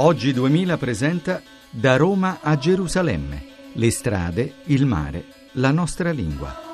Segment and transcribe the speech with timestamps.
[0.00, 3.72] Oggi 2000 presenta Da Roma a Gerusalemme.
[3.72, 5.24] Le strade, il mare,
[5.54, 6.67] la nostra lingua.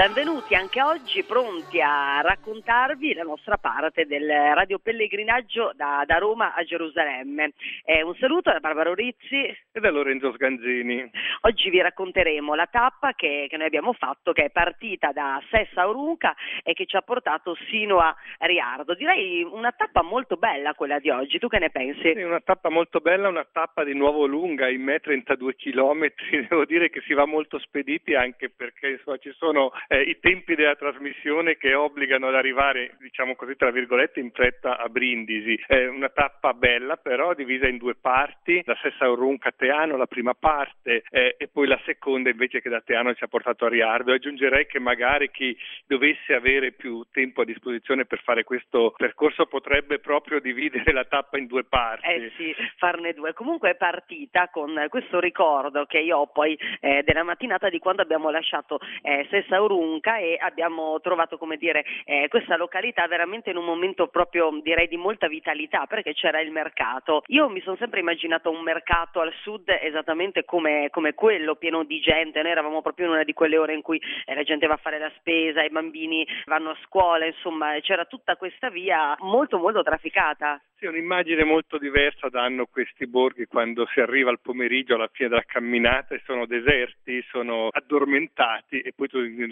[0.00, 6.54] Benvenuti anche oggi pronti a raccontarvi la nostra parte del Radio Pellegrinaggio da, da Roma
[6.54, 7.52] a Gerusalemme.
[7.84, 11.06] Eh, un saluto da Barbara Rizzi e da Lorenzo Sganzini.
[11.42, 15.86] Oggi vi racconteremo la tappa che, che noi abbiamo fatto, che è partita da Sessa
[15.86, 18.94] Orunca e che ci ha portato sino a Riardo.
[18.94, 22.14] Direi una tappa molto bella quella di oggi, tu che ne pensi?
[22.14, 26.10] Sì, una tappa molto bella, una tappa di nuovo lunga, in me 32 km,
[26.48, 30.54] devo dire che si va molto spediti anche perché insomma, ci sono eh, i tempi
[30.54, 35.60] della trasmissione che obbligano ad arrivare, diciamo così, tra virgolette, in fretta a Brindisi.
[35.66, 40.34] È una tappa bella, però divisa in due parti, la Sessa Orunca Teano, la prima
[40.34, 44.12] parte, eh, e poi la seconda invece che da Teano ci ha portato a Riardo.
[44.12, 49.98] Aggiungerei che magari chi dovesse avere più tempo a disposizione per fare questo percorso potrebbe
[49.98, 52.06] proprio dividere la tappa in due parti.
[52.06, 53.32] Eh sì, farne due.
[53.32, 58.02] Comunque è partita con questo ricordo che io ho poi eh, della mattinata di quando
[58.02, 63.50] abbiamo lasciato eh, Sessa Orunca Lunca e abbiamo trovato come dire, eh, questa località veramente
[63.50, 67.22] in un momento proprio direi di molta vitalità perché c'era il mercato.
[67.28, 72.00] Io mi sono sempre immaginato un mercato al sud esattamente come, come quello, pieno di
[72.00, 74.74] gente, noi eravamo proprio in una di quelle ore in cui eh, la gente va
[74.74, 79.58] a fare la spesa, i bambini vanno a scuola, insomma c'era tutta questa via molto
[79.58, 80.60] molto trafficata.
[80.80, 85.44] Sì, un'immagine molto diversa danno questi borghi quando si arriva al pomeriggio alla fine della
[85.44, 89.08] camminata e sono deserti, sono addormentati e poi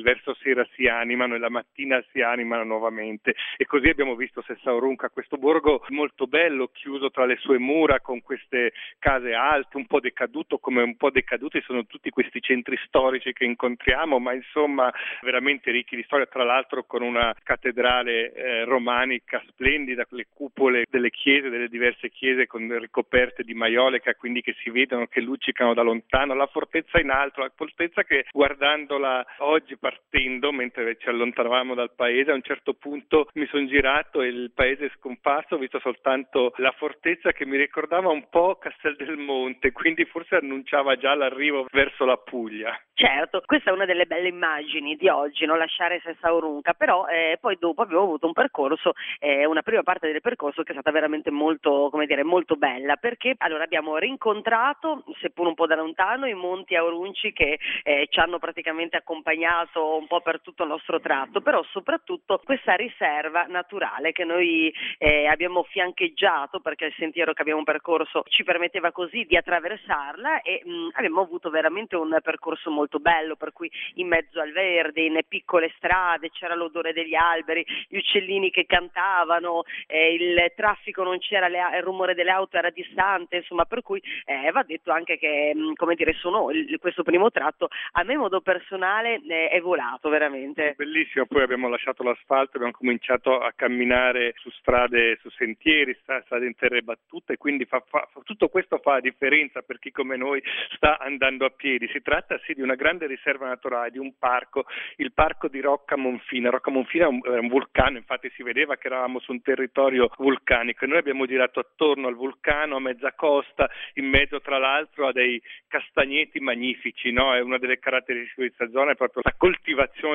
[0.08, 3.34] verso sera si animano e la mattina si animano nuovamente.
[3.58, 8.22] E così abbiamo visto Sessaurunca, questo borgo molto bello, chiuso tra le sue mura con
[8.22, 13.34] queste case alte, un po' decaduto come un po' decaduti sono tutti questi centri storici
[13.34, 19.42] che incontriamo, ma insomma veramente ricchi di storia, tra l'altro con una cattedrale eh, romanica
[19.48, 24.70] splendida, le cupole delle chiese, delle diverse chiese con ricoperte di maioleca, quindi che si
[24.70, 29.76] vedono, che luccicano da lontano, la fortezza in alto, la fortezza che guardandola oggi
[30.08, 34.52] partendo, mentre ci allontanavamo dal paese, a un certo punto mi sono girato e il
[34.54, 39.16] paese è scomparso, ho visto soltanto la fortezza che mi ricordava un po' Castel del
[39.16, 42.78] Monte, quindi forse annunciava già l'arrivo verso la Puglia.
[42.94, 47.38] Certo, questa è una delle belle immagini di oggi, non lasciare Sessa Orunca, però eh,
[47.40, 50.90] poi dopo abbiamo avuto un percorso, eh, una prima parte del percorso che è stata
[50.90, 56.26] veramente molto, come dire, molto bella, perché allora abbiamo rincontrato, seppur un po' da lontano,
[56.26, 61.00] i monti Aurunci che eh, ci hanno praticamente accompagnato un po' per tutto il nostro
[61.00, 67.42] tratto, però soprattutto questa riserva naturale che noi eh, abbiamo fiancheggiato perché il sentiero che
[67.42, 72.98] abbiamo percorso ci permetteva così di attraversarla e mh, abbiamo avuto veramente un percorso molto
[72.98, 77.96] bello, per cui in mezzo al verde, in piccole strade, c'era l'odore degli alberi, gli
[77.96, 83.36] uccellini che cantavano, eh, il traffico non c'era, le, il rumore delle auto era distante,
[83.36, 87.30] insomma, per cui eh, va detto anche che, mm, come dire, sono il, questo primo
[87.30, 89.77] tratto a me modo personale eh, è volato
[90.08, 90.74] veramente.
[90.76, 96.56] Bellissimo, poi abbiamo lasciato l'asfalto, abbiamo cominciato a camminare su strade, su sentieri, strade in
[96.56, 100.42] terre battute, quindi fa, fa, tutto questo fa la differenza per chi come noi
[100.74, 101.88] sta andando a piedi.
[101.92, 104.64] Si tratta sì di una grande riserva naturale, di un parco,
[104.96, 106.50] il parco di Rocca Monfina.
[106.50, 110.10] Rocca Monfina è un, è un vulcano, infatti si vedeva che eravamo su un territorio
[110.16, 115.06] vulcanico e noi abbiamo girato attorno al vulcano a mezza costa, in mezzo tra l'altro
[115.06, 117.32] a dei castagneti magnifici, no?
[117.32, 119.66] È una delle caratteristiche di questa zona è proprio la coltivazione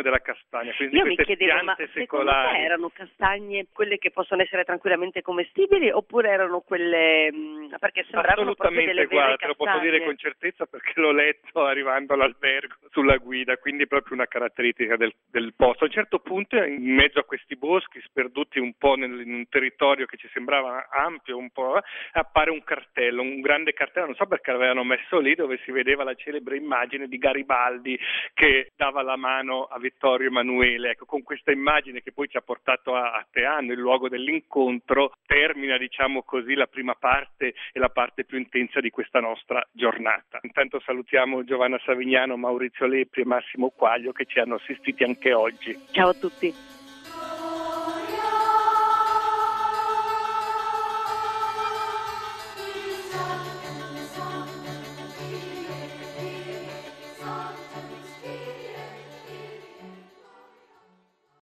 [0.01, 2.63] della castagna, quindi Io queste mi chiedevo, piante ma secolari.
[2.63, 7.29] Erano castagne quelle che possono essere tranquillamente commestibili oppure erano quelle
[7.73, 11.65] mm, perché sembravano proprio delle guarda, te lo posso dire con certezza perché l'ho letto
[11.65, 15.83] arrivando all'albergo albergo sulla guida, quindi è proprio una caratteristica del, del, posto.
[15.83, 19.47] A un certo punto, in mezzo a questi boschi, sperduti un po' nel, in un
[19.47, 21.79] territorio che ci sembrava ampio, un po',
[22.11, 26.03] appare un cartello, un grande cartello, non so perché l'avevano messo lì, dove si vedeva
[26.03, 27.97] la celebre immagine di Garibaldi
[28.33, 30.91] che dava la mano a Vittorio Emanuele.
[30.91, 35.13] Ecco, con questa immagine che poi ci ha portato a, a Teano, il luogo dell'incontro,
[35.25, 40.39] termina, diciamo così, la prima parte e la parte più intensa di questa nostra giornata.
[40.41, 45.77] Intanto salutiamo Giovanna Savignano, Maurizio Lepri e Massimo Quaglio che ci hanno assistiti anche oggi.
[45.91, 46.81] Ciao a tutti.